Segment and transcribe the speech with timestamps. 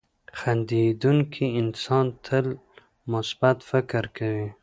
[0.39, 2.45] •خندېدونکی انسان تل
[3.11, 4.47] مثبت فکر کوي.